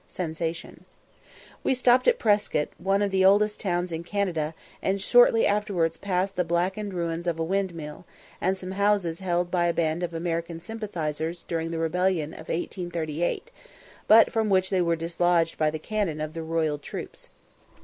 [0.09, 0.85] (Sensation.)
[1.63, 6.35] We stopped at Prescott, one of the oldest towns in Canada, and shortly afterwards passed
[6.37, 8.05] the blackened ruins of a windmill,
[8.41, 13.51] and some houses held by a band of American "sympathisers" during the rebellion in 1838,
[14.07, 17.29] but from which they were dislodged by the cannon of the royal troops.